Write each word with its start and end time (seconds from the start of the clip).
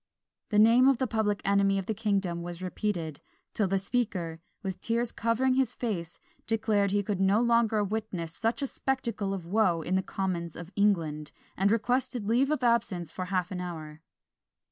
The 0.49 0.57
name 0.57 0.87
of 0.87 0.97
the 0.97 1.05
public 1.05 1.43
enemy 1.45 1.77
of 1.77 1.85
the 1.85 1.93
kingdom 1.93 2.41
was 2.41 2.59
repeated, 2.59 3.21
till 3.53 3.67
the 3.67 3.77
Speaker, 3.77 4.41
with 4.63 4.81
tears 4.81 5.11
covering 5.11 5.53
his 5.53 5.75
face, 5.75 6.19
declared 6.47 6.89
he 6.89 7.03
could 7.03 7.19
no 7.21 7.39
longer 7.39 7.83
witness 7.83 8.33
such 8.33 8.63
a 8.63 8.65
spectacle 8.65 9.31
of 9.31 9.45
woe 9.45 9.83
in 9.83 9.93
the 9.93 10.01
commons 10.01 10.55
of 10.55 10.71
England, 10.75 11.31
and 11.55 11.69
requested 11.71 12.25
leave 12.25 12.49
of 12.49 12.63
absence 12.63 13.11
for 13.11 13.25
half 13.25 13.51
an 13.51 13.61
hour. 13.61 14.01